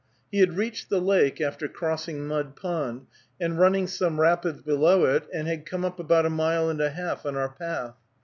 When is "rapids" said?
4.19-4.63